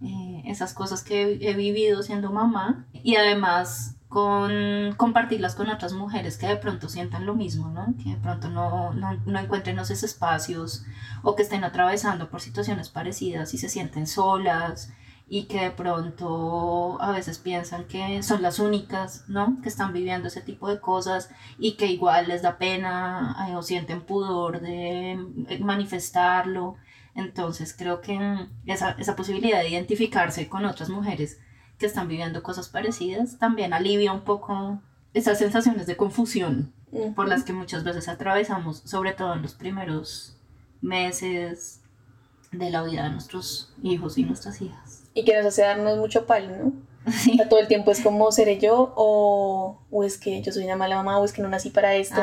eh, 0.00 0.44
esas 0.46 0.72
cosas 0.72 1.02
que 1.02 1.38
he, 1.40 1.54
vivido 1.54 2.04
siendo 2.04 2.30
mamá 2.30 2.86
y 2.92 3.16
además 3.16 3.96
con 4.06 4.94
compartirlas 4.96 5.56
con 5.56 5.68
otras 5.70 5.94
mujeres 5.94 6.38
que 6.38 6.46
de 6.46 6.54
pronto 6.54 6.88
sientan 6.88 7.26
lo 7.26 7.34
mismo, 7.34 7.70
¿no? 7.70 7.96
que 8.00 8.10
de 8.10 8.16
pronto 8.16 8.48
no, 8.48 8.92
no, 8.92 9.14
no 9.26 9.40
encuentren 9.40 9.80
esos 9.80 10.04
espacios 10.04 10.84
o 11.24 11.34
que 11.34 11.42
estén 11.42 11.64
atravesando 11.64 12.30
por 12.30 12.42
situaciones 12.42 12.90
parecidas 12.90 13.52
y 13.54 13.58
se 13.58 13.68
sienten 13.68 14.06
solas 14.06 14.92
y 15.30 15.44
que 15.44 15.60
de 15.60 15.70
pronto 15.70 17.00
a 17.00 17.12
veces 17.12 17.38
piensan 17.38 17.84
que 17.84 18.22
son 18.22 18.40
las 18.40 18.58
únicas, 18.58 19.24
¿no? 19.28 19.60
Que 19.62 19.68
están 19.68 19.92
viviendo 19.92 20.28
ese 20.28 20.40
tipo 20.40 20.68
de 20.68 20.80
cosas 20.80 21.30
y 21.58 21.76
que 21.76 21.86
igual 21.86 22.28
les 22.28 22.42
da 22.42 22.56
pena 22.56 23.36
eh, 23.48 23.54
o 23.54 23.62
sienten 23.62 24.00
pudor 24.00 24.60
de 24.60 25.12
eh, 25.12 25.58
manifestarlo. 25.60 26.76
Entonces 27.14 27.74
creo 27.76 28.00
que 28.00 28.18
esa, 28.66 28.92
esa 28.92 29.16
posibilidad 29.16 29.60
de 29.60 29.68
identificarse 29.68 30.48
con 30.48 30.64
otras 30.64 30.88
mujeres 30.88 31.38
que 31.78 31.86
están 31.86 32.08
viviendo 32.08 32.42
cosas 32.42 32.68
parecidas 32.68 33.38
también 33.38 33.72
alivia 33.72 34.12
un 34.12 34.22
poco 34.22 34.80
esas 35.14 35.38
sensaciones 35.38 35.86
de 35.86 35.96
confusión 35.96 36.72
por 37.14 37.28
las 37.28 37.44
que 37.44 37.52
muchas 37.52 37.84
veces 37.84 38.08
atravesamos, 38.08 38.78
sobre 38.78 39.12
todo 39.12 39.34
en 39.34 39.42
los 39.42 39.52
primeros 39.54 40.38
meses 40.80 41.82
de 42.50 42.70
la 42.70 42.82
vida 42.82 43.04
de 43.04 43.10
nuestros 43.10 43.74
hijos 43.82 44.16
y 44.16 44.24
nuestras 44.24 44.62
hijas 44.62 44.97
y 45.14 45.24
que 45.24 45.36
nos 45.36 45.46
hace 45.46 45.62
darnos 45.62 45.98
mucho 45.98 46.26
palo, 46.26 46.56
¿no? 46.56 46.72
Sí. 47.10 47.40
todo 47.48 47.60
el 47.60 47.68
tiempo 47.68 47.90
es 47.90 48.00
como 48.00 48.30
seré 48.32 48.58
yo 48.58 48.92
o, 48.96 49.78
o, 49.90 50.04
es 50.04 50.18
que 50.18 50.42
yo 50.42 50.52
soy 50.52 50.64
una 50.64 50.76
mala 50.76 50.96
mamá 50.96 51.18
o 51.18 51.24
es 51.24 51.32
que 51.32 51.40
no 51.40 51.48
nací 51.48 51.70
para 51.70 51.94
esto 51.94 52.20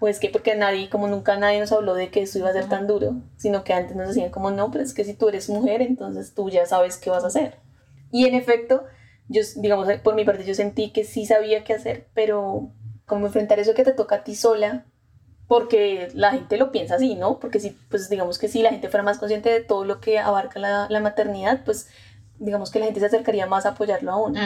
o 0.00 0.08
es 0.08 0.18
que 0.18 0.28
porque 0.28 0.56
nadie, 0.56 0.90
como 0.90 1.06
nunca 1.06 1.36
nadie 1.36 1.60
nos 1.60 1.70
habló 1.72 1.94
de 1.94 2.10
que 2.10 2.22
esto 2.22 2.38
iba 2.38 2.50
a 2.50 2.52
ser 2.52 2.68
tan 2.68 2.86
duro, 2.86 3.14
sino 3.36 3.62
que 3.62 3.72
antes 3.72 3.94
nos 3.96 4.08
decían 4.08 4.30
como 4.30 4.50
no, 4.50 4.70
pero 4.70 4.82
es 4.82 4.92
que 4.92 5.04
si 5.04 5.14
tú 5.14 5.28
eres 5.28 5.48
mujer 5.48 5.82
entonces 5.82 6.34
tú 6.34 6.50
ya 6.50 6.66
sabes 6.66 6.96
qué 6.96 7.10
vas 7.10 7.24
a 7.24 7.28
hacer. 7.28 7.58
Y 8.10 8.26
en 8.26 8.34
efecto, 8.34 8.84
yo 9.28 9.42
digamos 9.56 9.88
por 10.02 10.14
mi 10.14 10.24
parte 10.24 10.44
yo 10.44 10.54
sentí 10.54 10.90
que 10.90 11.04
sí 11.04 11.26
sabía 11.26 11.64
qué 11.64 11.74
hacer, 11.74 12.08
pero 12.14 12.70
como 13.06 13.26
enfrentar 13.26 13.58
eso 13.60 13.74
que 13.74 13.84
te 13.84 13.92
toca 13.92 14.16
a 14.16 14.24
ti 14.24 14.34
sola 14.34 14.86
porque 15.46 16.08
la 16.14 16.30
gente 16.32 16.56
lo 16.56 16.72
piensa 16.72 16.94
así, 16.94 17.16
¿no? 17.16 17.38
Porque 17.38 17.60
si, 17.60 17.70
pues 17.70 18.08
digamos 18.08 18.38
que 18.38 18.48
si 18.48 18.62
la 18.62 18.70
gente 18.70 18.88
fuera 18.88 19.04
más 19.04 19.18
consciente 19.18 19.50
de 19.50 19.60
todo 19.60 19.84
lo 19.84 20.00
que 20.00 20.18
abarca 20.18 20.58
la, 20.58 20.86
la 20.88 21.00
maternidad, 21.00 21.64
pues 21.64 21.88
digamos 22.38 22.70
que 22.70 22.78
la 22.78 22.86
gente 22.86 23.00
se 23.00 23.06
acercaría 23.06 23.46
más 23.46 23.66
a 23.66 23.70
apoyarlo 23.70 24.12
aún. 24.12 24.36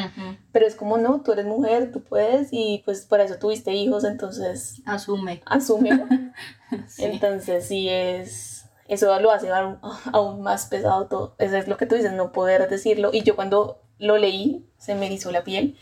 Pero 0.53 0.67
es 0.67 0.75
como, 0.75 0.99
no, 0.99 1.23
tú 1.23 1.33
eres 1.33 1.47
mujer, 1.47 1.93
tú 1.93 2.03
puedes 2.03 2.49
y 2.53 2.83
pues 2.85 3.05
por 3.07 3.21
eso 3.21 3.39
tuviste 3.39 3.73
hijos, 3.73 4.05
entonces... 4.05 4.83
Asume. 4.85 5.43
Asume. 5.47 6.33
Entonces 6.99 7.67
sí 7.67 7.89
es... 7.89 8.67
Eso 8.87 9.19
lo 9.21 9.31
hace 9.31 9.51
aún, 9.51 10.41
más 10.41 10.67
pesado 10.67 11.07
todo. 11.09 11.35
Eso 11.39 11.57
es 11.57 11.69
lo 11.69 11.77
que 11.77 11.87
tú 11.87 11.95
dices, 11.95 12.13
no 12.13 12.33
poder 12.33 12.69
decirlo. 12.69 13.11
Y 13.13 13.23
yo 13.23 13.37
cuando 13.37 13.83
lo 13.99 14.17
leí, 14.17 14.67
se 14.79 14.95
me 14.95 15.07
erizó 15.07 15.31
la 15.31 15.45
piel, 15.45 15.77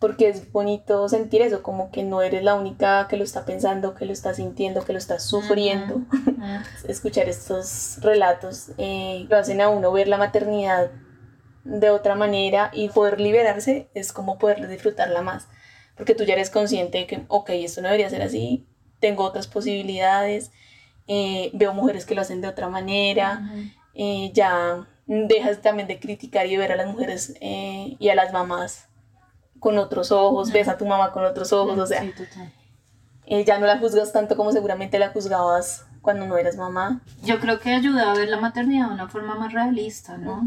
porque 0.00 0.28
es 0.28 0.50
bonito 0.50 1.08
sentir 1.08 1.42
eso, 1.42 1.62
como 1.62 1.92
que 1.92 2.02
no 2.02 2.22
eres 2.22 2.42
la 2.42 2.54
única 2.54 3.06
que 3.06 3.16
lo 3.16 3.22
está 3.22 3.44
pensando, 3.44 3.94
que 3.94 4.06
lo 4.06 4.12
está 4.12 4.34
sintiendo, 4.34 4.84
que 4.84 4.92
lo 4.92 4.98
está 4.98 5.20
sufriendo. 5.20 6.00
Escuchar 6.88 7.28
estos 7.28 7.98
relatos 8.00 8.72
eh, 8.78 9.26
lo 9.28 9.36
hacen 9.36 9.60
a 9.60 9.68
uno 9.68 9.92
ver 9.92 10.08
la 10.08 10.16
maternidad 10.16 10.90
de 11.64 11.90
otra 11.90 12.14
manera 12.14 12.70
y 12.72 12.88
poder 12.88 13.20
liberarse 13.20 13.88
es 13.94 14.12
como 14.12 14.38
poder 14.38 14.66
disfrutarla 14.68 15.22
más. 15.22 15.48
Porque 15.96 16.14
tú 16.14 16.24
ya 16.24 16.34
eres 16.34 16.50
consciente 16.50 16.98
de 16.98 17.06
que, 17.06 17.24
ok, 17.28 17.50
esto 17.50 17.82
no 17.82 17.88
debería 17.88 18.08
ser 18.08 18.22
así, 18.22 18.66
tengo 19.00 19.24
otras 19.24 19.46
posibilidades, 19.46 20.50
eh, 21.06 21.50
veo 21.54 21.74
mujeres 21.74 22.06
que 22.06 22.14
lo 22.14 22.22
hacen 22.22 22.40
de 22.40 22.48
otra 22.48 22.68
manera, 22.68 23.42
eh, 23.94 24.30
ya 24.32 24.86
dejas 25.06 25.60
también 25.60 25.88
de 25.88 25.98
criticar 25.98 26.46
y 26.46 26.56
ver 26.56 26.72
a 26.72 26.76
las 26.76 26.86
mujeres 26.86 27.34
eh, 27.40 27.96
y 27.98 28.08
a 28.10 28.14
las 28.14 28.32
mamás 28.32 28.88
con 29.58 29.76
otros 29.76 30.12
ojos, 30.12 30.52
ves 30.52 30.68
a 30.68 30.78
tu 30.78 30.86
mamá 30.86 31.12
con 31.12 31.24
otros 31.24 31.52
ojos, 31.52 31.78
o 31.78 31.86
sea, 31.86 32.04
ya 33.26 33.58
no 33.58 33.66
la 33.66 33.78
juzgas 33.78 34.12
tanto 34.12 34.36
como 34.36 34.52
seguramente 34.52 34.98
la 34.98 35.10
juzgabas 35.10 35.86
cuando 36.00 36.26
no 36.26 36.36
eras 36.38 36.56
mamá. 36.56 37.02
Yo 37.22 37.40
creo 37.40 37.60
que 37.60 37.74
ayuda 37.74 38.10
a 38.10 38.14
ver 38.14 38.28
la 38.28 38.40
maternidad 38.40 38.88
de 38.88 38.94
una 38.94 39.08
forma 39.08 39.34
más 39.34 39.52
realista, 39.52 40.16
¿no? 40.16 40.42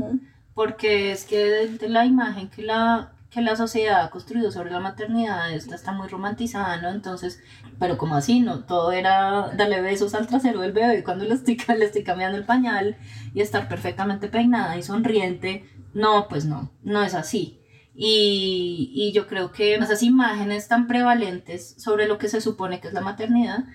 Porque 0.54 1.12
es 1.12 1.26
que 1.26 1.68
de 1.68 1.90
la 1.90 2.06
imagen 2.06 2.50
que 2.50 2.62
la, 2.62 3.14
que 3.30 3.42
la 3.42 3.56
sociedad 3.56 4.04
ha 4.04 4.10
construido 4.12 4.52
sobre 4.52 4.72
la 4.72 4.80
maternidad 4.80 5.52
esta 5.52 5.76
está 5.76 5.92
muy 5.92 6.08
romantizada, 6.08 6.82
¿no? 6.82 6.90
Entonces, 6.90 7.42
pero 7.80 7.98
como 7.98 8.16
así, 8.16 8.40
¿no? 8.40 8.66
Todo 8.66 8.92
era 8.92 9.52
darle 9.56 9.82
besos 9.82 10.14
al 10.14 10.28
trasero 10.28 10.62
del 10.62 10.72
bebé 10.72 11.04
cuando 11.04 11.26
le 11.26 11.34
estoy, 11.34 11.58
le 11.78 11.86
estoy 11.86 12.04
cambiando 12.04 12.38
el 12.38 12.46
pañal 12.46 12.98
y 13.34 13.42
estar 13.42 13.68
perfectamente 13.68 14.28
peinada 14.28 14.78
y 14.78 14.84
sonriente. 14.84 15.68
No, 15.94 16.28
pues 16.28 16.46
no, 16.46 16.72
no 16.84 17.04
es 17.04 17.16
así. 17.16 17.60
Y, 17.96 18.92
y 18.96 19.12
yo 19.14 19.28
creo 19.28 19.52
que 19.52 19.76
esas 19.76 20.02
imágenes 20.02 20.68
tan 20.68 20.88
prevalentes 20.88 21.76
sobre 21.78 22.08
lo 22.08 22.18
que 22.18 22.28
se 22.28 22.42
supone 22.42 22.80
que 22.80 22.88
es 22.88 22.94
la 22.94 23.02
maternidad 23.02 23.66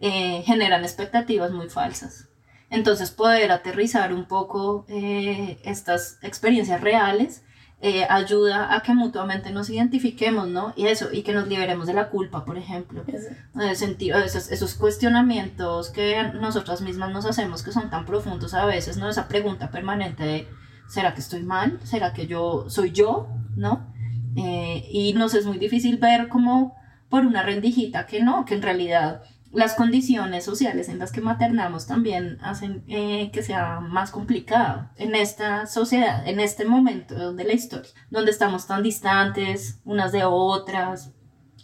eh, 0.00 0.42
generan 0.44 0.82
expectativas 0.82 1.50
muy 1.50 1.68
falsas. 1.68 2.28
Entonces 2.70 3.10
poder 3.10 3.50
aterrizar 3.50 4.12
un 4.12 4.26
poco 4.26 4.84
eh, 4.88 5.58
estas 5.64 6.18
experiencias 6.22 6.80
reales 6.80 7.42
eh, 7.80 8.04
ayuda 8.10 8.74
a 8.74 8.82
que 8.82 8.92
mutuamente 8.92 9.52
nos 9.52 9.70
identifiquemos, 9.70 10.48
¿no? 10.48 10.72
Y 10.74 10.88
eso, 10.88 11.10
y 11.12 11.22
que 11.22 11.32
nos 11.32 11.46
liberemos 11.46 11.86
de 11.86 11.94
la 11.94 12.10
culpa, 12.10 12.44
por 12.44 12.58
ejemplo. 12.58 13.04
El 13.54 13.76
sentido, 13.76 14.18
esos, 14.18 14.50
esos 14.50 14.74
cuestionamientos 14.74 15.90
que 15.90 16.24
nosotras 16.34 16.80
mismas 16.80 17.12
nos 17.12 17.24
hacemos 17.24 17.62
que 17.62 17.70
son 17.70 17.88
tan 17.88 18.04
profundos 18.04 18.52
a 18.54 18.66
veces, 18.66 18.96
¿no? 18.96 19.08
Esa 19.08 19.28
pregunta 19.28 19.70
permanente 19.70 20.24
de, 20.24 20.48
¿será 20.88 21.14
que 21.14 21.20
estoy 21.20 21.44
mal? 21.44 21.78
¿Será 21.84 22.12
que 22.12 22.26
yo 22.26 22.68
soy 22.68 22.90
yo? 22.90 23.28
¿No? 23.56 23.92
Eh, 24.36 24.88
y 24.90 25.12
nos 25.12 25.34
es 25.34 25.46
muy 25.46 25.58
difícil 25.58 25.98
ver 25.98 26.28
como 26.28 26.76
por 27.08 27.24
una 27.24 27.42
rendijita 27.44 28.06
que 28.06 28.22
no, 28.22 28.44
que 28.44 28.54
en 28.54 28.62
realidad 28.62 29.22
las 29.52 29.74
condiciones 29.74 30.44
sociales 30.44 30.88
en 30.88 30.98
las 30.98 31.12
que 31.12 31.20
maternamos 31.20 31.86
también 31.86 32.38
hacen 32.42 32.84
eh, 32.86 33.30
que 33.32 33.42
sea 33.42 33.80
más 33.80 34.10
complicado 34.10 34.90
en 34.96 35.14
esta 35.14 35.66
sociedad, 35.66 36.26
en 36.26 36.40
este 36.40 36.64
momento 36.64 37.32
de 37.32 37.44
la 37.44 37.52
historia, 37.54 37.90
donde 38.10 38.30
estamos 38.30 38.66
tan 38.66 38.82
distantes 38.82 39.80
unas 39.84 40.12
de 40.12 40.24
otras, 40.24 41.12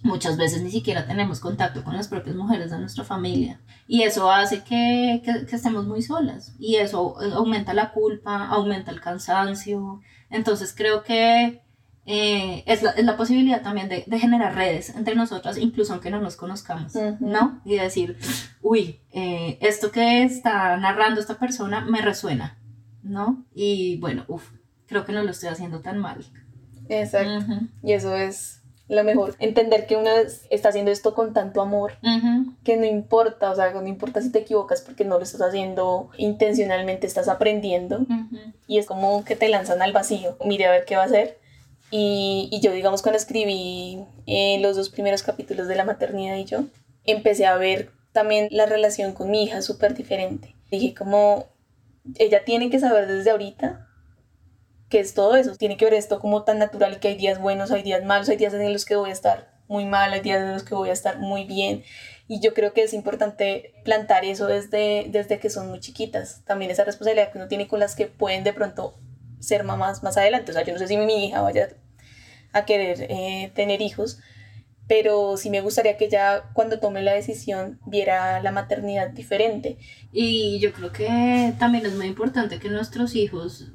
muchas 0.02 0.36
veces 0.36 0.62
ni 0.62 0.70
siquiera 0.70 1.06
tenemos 1.06 1.40
contacto 1.40 1.84
con 1.84 1.96
las 1.96 2.08
propias 2.08 2.36
mujeres 2.36 2.70
de 2.70 2.78
nuestra 2.78 3.04
familia. 3.04 3.60
Y 3.86 4.02
eso 4.02 4.30
hace 4.30 4.62
que, 4.62 5.22
que, 5.24 5.46
que 5.46 5.56
estemos 5.56 5.86
muy 5.86 6.00
solas. 6.00 6.54
Y 6.58 6.76
eso 6.76 7.18
aumenta 7.34 7.74
la 7.74 7.92
culpa, 7.92 8.46
aumenta 8.46 8.90
el 8.90 9.00
cansancio, 9.00 10.00
entonces 10.30 10.74
creo 10.76 11.02
que 11.02 11.63
eh, 12.06 12.62
es, 12.66 12.82
la, 12.82 12.90
es, 12.90 13.04
la, 13.04 13.16
posibilidad 13.16 13.62
también 13.62 13.88
de, 13.88 14.04
de, 14.06 14.18
generar 14.18 14.54
redes 14.54 14.90
entre 14.90 15.14
nosotras, 15.14 15.56
incluso 15.56 15.94
aunque 15.94 16.10
no 16.10 16.20
nos 16.20 16.36
conozcamos, 16.36 16.92
¿no? 17.18 17.62
Y 17.64 17.76
decir, 17.76 18.18
uy, 18.60 19.00
eh, 19.10 19.56
esto 19.62 19.90
que 19.90 20.22
está 20.22 20.76
narrando 20.76 21.20
esta 21.20 21.38
persona 21.38 21.80
me 21.80 22.02
resuena, 22.02 22.58
¿no? 23.02 23.46
Y 23.54 23.98
bueno, 24.00 24.24
uff, 24.28 24.50
creo 24.86 25.06
que 25.06 25.12
no 25.12 25.22
lo 25.22 25.30
estoy 25.30 25.48
haciendo 25.48 25.80
tan 25.80 25.98
mal. 25.98 26.26
Exacto. 26.90 27.54
Y 27.82 27.92
eso 27.92 28.14
es 28.14 28.60
lo 28.86 29.02
mejor. 29.02 29.34
Entender 29.38 29.86
que 29.86 29.96
uno 29.96 30.10
está 30.50 30.68
haciendo 30.68 30.90
esto 30.90 31.14
con 31.14 31.32
tanto 31.32 31.62
amor, 31.62 31.94
que 32.64 32.76
no 32.76 32.84
importa, 32.84 33.50
o 33.50 33.56
sea, 33.56 33.72
no 33.72 33.86
importa 33.86 34.20
si 34.20 34.30
te 34.30 34.40
equivocas 34.40 34.82
porque 34.82 35.06
no 35.06 35.16
lo 35.16 35.22
estás 35.22 35.40
haciendo 35.40 36.10
intencionalmente, 36.18 37.06
estás 37.06 37.28
aprendiendo. 37.28 38.04
Y 38.66 38.76
es 38.76 38.84
como 38.84 39.24
que 39.24 39.36
te 39.36 39.48
lanzan 39.48 39.80
al 39.80 39.94
vacío. 39.94 40.36
Mire 40.44 40.66
a 40.66 40.70
ver 40.70 40.84
qué 40.84 40.96
va 40.96 41.04
a 41.04 41.06
hacer 41.06 41.42
y, 41.96 42.48
y 42.50 42.60
yo, 42.60 42.72
digamos, 42.72 43.02
cuando 43.02 43.18
escribí 43.18 44.04
eh, 44.26 44.58
los 44.60 44.74
dos 44.74 44.88
primeros 44.88 45.22
capítulos 45.22 45.68
de 45.68 45.76
la 45.76 45.84
maternidad 45.84 46.36
y 46.36 46.44
yo, 46.44 46.64
empecé 47.04 47.46
a 47.46 47.56
ver 47.56 47.92
también 48.10 48.48
la 48.50 48.66
relación 48.66 49.12
con 49.12 49.30
mi 49.30 49.44
hija 49.44 49.62
súper 49.62 49.94
diferente. 49.94 50.56
Dije 50.72 50.92
como, 50.92 51.46
ella 52.16 52.44
tiene 52.44 52.68
que 52.68 52.80
saber 52.80 53.06
desde 53.06 53.30
ahorita 53.30 53.86
que 54.88 54.98
es 54.98 55.14
todo 55.14 55.36
eso, 55.36 55.54
tiene 55.54 55.76
que 55.76 55.84
ver 55.84 55.94
esto 55.94 56.18
como 56.18 56.42
tan 56.42 56.58
natural 56.58 56.98
que 56.98 57.06
hay 57.06 57.14
días 57.14 57.40
buenos, 57.40 57.70
hay 57.70 57.84
días 57.84 58.04
malos, 58.04 58.28
hay 58.28 58.38
días 58.38 58.54
en 58.54 58.72
los 58.72 58.84
que 58.84 58.96
voy 58.96 59.10
a 59.10 59.12
estar 59.12 59.54
muy 59.68 59.84
mal, 59.84 60.12
hay 60.12 60.20
días 60.20 60.40
en 60.40 60.52
los 60.52 60.64
que 60.64 60.74
voy 60.74 60.88
a 60.88 60.94
estar 60.94 61.20
muy 61.20 61.44
bien. 61.44 61.84
Y 62.26 62.40
yo 62.40 62.54
creo 62.54 62.72
que 62.72 62.82
es 62.82 62.92
importante 62.92 63.72
plantar 63.84 64.24
eso 64.24 64.48
desde, 64.48 65.06
desde 65.10 65.38
que 65.38 65.48
son 65.48 65.68
muy 65.70 65.78
chiquitas. 65.78 66.42
También 66.44 66.72
esa 66.72 66.82
responsabilidad 66.82 67.30
que 67.30 67.38
uno 67.38 67.46
tiene 67.46 67.68
con 67.68 67.78
las 67.78 67.94
que 67.94 68.08
pueden 68.08 68.42
de 68.42 68.52
pronto 68.52 68.98
ser 69.38 69.62
mamás 69.62 70.02
más 70.02 70.16
adelante. 70.16 70.50
O 70.50 70.54
sea, 70.54 70.64
yo 70.64 70.72
no 70.72 70.80
sé 70.80 70.88
si 70.88 70.96
mi 70.96 71.26
hija 71.26 71.40
vaya 71.40 71.68
a 72.54 72.64
querer 72.64 73.06
eh, 73.10 73.52
tener 73.54 73.82
hijos, 73.82 74.18
pero 74.86 75.36
sí 75.36 75.50
me 75.50 75.60
gustaría 75.60 75.96
que 75.96 76.06
ella 76.06 76.44
cuando 76.52 76.78
tome 76.78 77.02
la 77.02 77.12
decisión 77.12 77.78
viera 77.86 78.40
la 78.42 78.52
maternidad 78.52 79.10
diferente. 79.10 79.78
Y 80.12 80.58
yo 80.60 80.72
creo 80.72 80.92
que 80.92 81.54
también 81.58 81.86
es 81.86 81.94
muy 81.94 82.06
importante 82.06 82.58
que 82.58 82.68
nuestros 82.68 83.14
hijos 83.14 83.72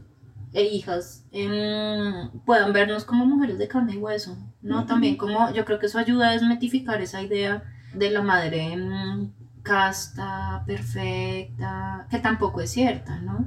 e 0.53 0.63
hijas 0.63 1.25
em, 1.31 2.31
puedan 2.45 2.73
vernos 2.73 3.05
como 3.05 3.25
mujeres 3.25 3.57
de 3.59 3.67
carne 3.67 3.93
y 3.93 3.97
hueso, 3.97 4.37
¿no? 4.61 4.85
También 4.85 5.15
como 5.17 5.51
yo 5.53 5.65
creo 5.65 5.79
que 5.79 5.85
eso 5.85 5.99
ayuda 5.99 6.29
a 6.29 6.33
desmetificar 6.33 7.01
esa 7.01 7.21
idea 7.21 7.63
de 7.93 8.09
la 8.09 8.21
madre 8.21 8.73
em, 8.73 9.31
casta, 9.69 10.63
perfecta, 10.65 12.07
que 12.09 12.17
tampoco 12.17 12.59
es 12.59 12.71
cierta, 12.71 13.19
¿no? 13.19 13.45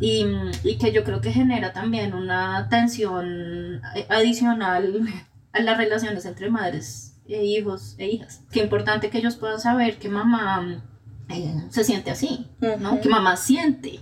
y, 0.00 0.26
y, 0.64 0.76
que 0.76 0.92
yo 0.92 1.02
creo 1.02 1.22
que 1.22 1.32
genera 1.32 1.72
también 1.72 2.12
una 2.12 2.68
tensión 2.68 3.80
adicional 4.10 5.08
a 5.52 5.60
las 5.60 5.78
relaciones 5.78 6.26
entre 6.26 6.50
madres 6.50 7.16
e 7.26 7.42
hijos 7.42 7.94
e 7.96 8.06
hijas. 8.06 8.42
Qué 8.50 8.60
importante 8.60 9.08
que 9.08 9.16
ellos 9.16 9.36
puedan 9.36 9.58
saber 9.58 9.98
que 9.98 10.10
mamá 10.10 10.84
eh, 11.30 11.64
se 11.70 11.84
siente 11.84 12.10
así, 12.10 12.50
¿no? 12.78 13.00
Que 13.00 13.08
mamá 13.08 13.38
siente 13.38 14.00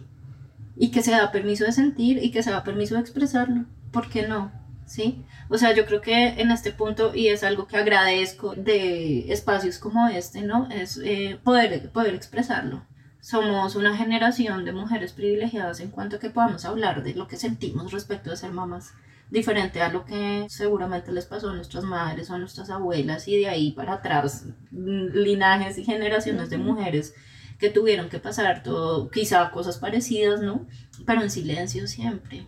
y 0.77 0.91
que 0.91 1.03
se 1.03 1.13
da 1.13 1.31
permiso 1.31 1.65
de 1.65 1.71
sentir 1.71 2.19
y 2.21 2.33
que 2.33 2.43
se 2.43 2.51
da 2.51 2.65
permiso 2.65 2.97
de 2.97 3.01
expresarlo. 3.03 3.65
¿Por 3.93 4.09
qué 4.09 4.27
no? 4.27 4.51
¿sí? 4.87 5.25
O 5.49 5.59
sea, 5.59 5.75
yo 5.75 5.87
creo 5.87 6.01
que 6.01 6.29
en 6.41 6.51
este 6.51 6.73
punto, 6.73 7.15
y 7.15 7.29
es 7.29 7.43
algo 7.45 7.67
que 7.67 7.77
agradezco 7.77 8.55
de 8.55 9.33
espacios 9.33 9.79
como 9.79 10.09
este, 10.09 10.43
¿no? 10.43 10.69
Es 10.71 10.99
eh, 11.03 11.39
poder, 11.43 11.91
poder 11.91 12.15
expresarlo. 12.15 12.87
Somos 13.21 13.75
una 13.77 13.97
generación 13.97 14.65
de 14.65 14.73
mujeres 14.73 15.13
privilegiadas 15.13 15.81
en 15.81 15.91
cuanto 15.91 16.17
a 16.17 16.19
que 16.19 16.31
podamos 16.31 16.65
hablar 16.65 17.03
de 17.03 17.15
lo 17.15 17.27
que 17.27 17.37
sentimos 17.37 17.93
respecto 17.93 18.31
de 18.31 18.37
ser 18.37 18.53
mamás, 18.53 18.93
diferente 19.31 19.81
a 19.81 19.89
lo 19.91 20.05
que 20.05 20.47
seguramente 20.49 21.11
les 21.13 21.25
pasó 21.25 21.51
a 21.51 21.55
nuestras 21.55 21.85
madres 21.85 22.31
o 22.31 22.35
a 22.35 22.39
nuestras 22.39 22.69
abuelas 22.69 23.27
y 23.27 23.39
de 23.39 23.49
ahí 23.49 23.73
para 23.73 23.95
atrás, 23.95 24.47
linajes 24.71 25.79
y 25.79 25.85
generaciones 25.85 26.51
de 26.51 26.59
mujeres 26.59 27.15
que 27.59 27.71
tuvieron 27.71 28.11
que 28.11 28.19
pasar 28.19 28.63
todo, 28.63 29.11
quizá 29.11 29.51
cosas 29.51 29.79
parecidas, 29.79 30.41
¿no? 30.41 30.67
Pero 31.07 31.23
en 31.23 31.31
silencio 31.31 31.87
siempre. 31.87 32.47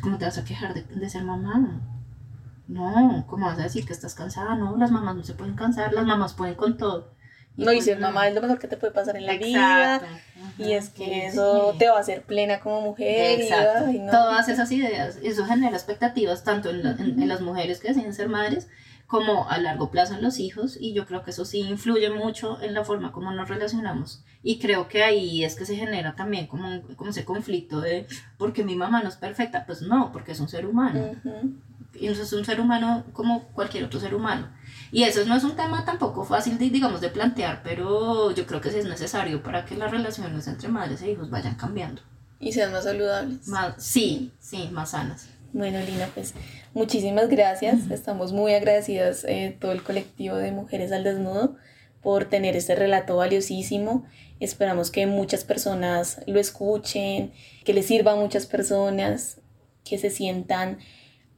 ¿cómo 0.00 0.18
te 0.18 0.24
vas 0.24 0.38
a 0.38 0.44
quejar 0.44 0.74
de, 0.74 1.10
ser 1.10 1.24
mamá? 1.24 1.80
No, 2.70 3.26
¿cómo 3.26 3.46
vas 3.46 3.58
a 3.58 3.64
decir 3.64 3.84
que 3.84 3.92
estás 3.92 4.14
cansada? 4.14 4.54
No, 4.54 4.76
las 4.76 4.92
mamás 4.92 5.16
no 5.16 5.24
se 5.24 5.34
pueden 5.34 5.56
cansar, 5.56 5.92
las 5.92 6.06
mamás 6.06 6.34
pueden 6.34 6.54
con 6.54 6.78
todo. 6.78 7.12
Y 7.56 7.64
no, 7.64 7.72
y 7.72 7.76
pues 7.76 7.86
ser 7.86 7.98
mamá 7.98 8.28
es 8.28 8.34
lo 8.34 8.40
mejor 8.40 8.60
que 8.60 8.68
te 8.68 8.76
puede 8.76 8.92
pasar 8.92 9.16
en 9.16 9.26
la 9.26 9.36
vida. 9.36 10.00
y 10.56 10.72
es 10.72 10.88
que 10.88 11.26
eso 11.26 11.74
te 11.80 11.88
va 11.88 11.96
a 11.96 12.00
hacer 12.00 12.22
plena 12.22 12.60
como 12.60 12.80
mujer. 12.82 13.40
Exacto. 13.40 13.90
Todas 14.08 14.48
esas 14.48 14.70
ideas, 14.70 15.18
eso 15.20 15.44
genera 15.46 15.76
expectativas 15.76 16.44
tanto 16.44 16.70
en, 16.70 16.86
en, 16.86 17.28
las 17.28 17.40
mujeres 17.40 17.80
que 17.80 17.88
deciden 17.88 18.14
ser 18.14 18.28
madres 18.28 18.68
como 19.08 19.50
a 19.50 19.58
largo 19.58 19.90
plazo 19.90 20.14
en 20.14 20.22
los 20.22 20.38
hijos 20.38 20.78
y 20.80 20.92
yo 20.92 21.06
creo 21.06 21.24
que 21.24 21.32
eso 21.32 21.44
sí 21.44 21.62
influye 21.62 22.08
mucho 22.10 22.62
en 22.62 22.72
la 22.74 22.84
forma 22.84 23.10
como 23.10 23.32
nos 23.32 23.48
relacionamos 23.48 24.22
y 24.44 24.60
creo 24.60 24.86
que 24.86 25.02
ahí 25.02 25.42
es 25.42 25.56
que 25.56 25.66
se 25.66 25.74
genera 25.74 26.14
también 26.14 26.46
como, 26.46 26.80
como 26.94 27.10
ese 27.10 27.24
conflicto 27.24 27.80
de 27.80 28.06
porque 28.38 28.62
mi 28.62 28.76
mamá 28.76 29.02
no 29.02 29.08
es 29.08 29.16
perfecta, 29.16 29.66
pues 29.66 29.82
no, 29.82 30.12
porque 30.12 30.30
es 30.30 30.38
un 30.38 30.48
ser 30.48 30.64
humano 30.64 31.16
y 31.94 32.08
eso 32.08 32.22
es 32.22 32.32
un 32.32 32.44
ser 32.44 32.60
humano 32.60 33.04
como 33.12 33.48
cualquier 33.48 33.84
otro 33.84 34.00
ser 34.00 34.14
humano 34.14 34.48
y 34.92 35.04
eso 35.04 35.24
no 35.24 35.36
es 35.36 35.44
un 35.44 35.56
tema 35.56 35.84
tampoco 35.84 36.24
fácil 36.24 36.58
de, 36.58 36.68
digamos 36.68 37.00
de 37.00 37.10
plantear, 37.10 37.62
pero 37.62 38.32
yo 38.32 38.46
creo 38.46 38.60
que 38.60 38.70
sí 38.70 38.78
es 38.78 38.86
necesario 38.86 39.42
para 39.42 39.64
que 39.64 39.76
las 39.76 39.90
relaciones 39.90 40.46
entre 40.48 40.68
madres 40.68 41.02
e 41.02 41.12
hijos 41.12 41.30
vayan 41.30 41.54
cambiando 41.54 42.02
y 42.40 42.52
sean 42.52 42.72
más 42.72 42.84
saludables. 42.84 43.46
Más, 43.46 43.74
sí, 43.78 44.32
sí, 44.40 44.68
más 44.72 44.90
sanas. 44.90 45.28
Bueno, 45.52 45.78
Lina, 45.80 46.08
pues 46.14 46.34
muchísimas 46.74 47.28
gracias. 47.28 47.90
Estamos 47.90 48.32
muy 48.32 48.54
agradecidas 48.54 49.24
eh, 49.24 49.56
todo 49.60 49.72
el 49.72 49.82
colectivo 49.82 50.36
de 50.36 50.50
Mujeres 50.50 50.90
al 50.90 51.04
Desnudo 51.04 51.56
por 52.02 52.24
tener 52.24 52.56
este 52.56 52.74
relato 52.74 53.16
valiosísimo. 53.16 54.06
Esperamos 54.40 54.90
que 54.90 55.06
muchas 55.06 55.44
personas 55.44 56.20
lo 56.26 56.40
escuchen, 56.40 57.32
que 57.64 57.74
les 57.74 57.86
sirva 57.86 58.12
a 58.12 58.16
muchas 58.16 58.46
personas, 58.46 59.40
que 59.84 59.98
se 59.98 60.10
sientan 60.10 60.78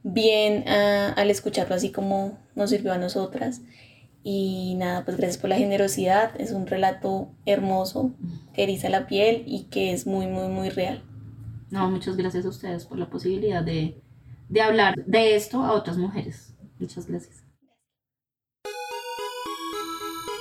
bien 0.03 0.65
ah, 0.67 1.13
al 1.15 1.29
escucharlo 1.31 1.75
así 1.75 1.91
como 1.91 2.37
nos 2.55 2.69
sirvió 2.69 2.93
a 2.93 2.97
nosotras. 2.97 3.61
Y 4.25 4.75
nada, 4.77 5.03
pues 5.03 5.17
gracias 5.17 5.37
por 5.37 5.49
la 5.49 5.57
generosidad. 5.57 6.39
Es 6.39 6.51
un 6.51 6.65
relato 6.65 7.29
hermoso 7.45 8.11
que 8.53 8.63
eriza 8.63 8.89
la 8.89 9.07
piel 9.07 9.43
y 9.45 9.65
que 9.65 9.91
es 9.91 10.07
muy, 10.07 10.27
muy, 10.27 10.47
muy 10.47 10.69
real. 10.69 11.03
No, 11.69 11.89
muchas 11.89 12.15
gracias 12.15 12.45
a 12.45 12.49
ustedes 12.49 12.85
por 12.85 12.97
la 12.97 13.09
posibilidad 13.09 13.63
de, 13.63 14.01
de 14.47 14.61
hablar 14.61 15.03
de 15.05 15.35
esto 15.35 15.63
a 15.63 15.73
otras 15.73 15.97
mujeres. 15.97 16.53
Muchas 16.79 17.07
gracias. 17.07 17.43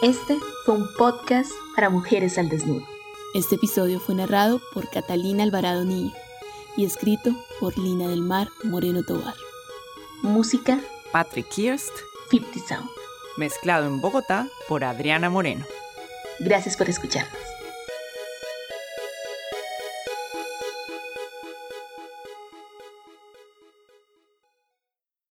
Este 0.02 0.36
fue 0.64 0.76
un 0.76 0.86
podcast 0.98 1.50
para 1.74 1.88
mujeres 1.88 2.36
al 2.38 2.48
desnudo. 2.48 2.84
Este 3.34 3.54
episodio 3.54 3.98
fue 3.98 4.14
narrado 4.14 4.60
por 4.74 4.90
Catalina 4.90 5.42
Alvarado 5.42 5.84
Niño 5.84 6.12
y 6.76 6.84
escrito 6.84 7.34
por 7.60 7.78
Lina 7.78 8.08
del 8.08 8.20
Mar 8.20 8.48
Moreno 8.64 9.02
Tobar. 9.02 9.34
Música 10.22 10.78
Patrick 11.10 11.48
Kirst. 11.48 11.90
50 12.30 12.60
Sound. 12.68 12.88
Mezclado 13.36 13.86
en 13.86 14.00
Bogotá 14.00 14.46
por 14.68 14.84
Adriana 14.84 15.28
Moreno. 15.28 15.64
Gracias 16.38 16.76
por 16.76 16.88
escucharnos. 16.88 17.36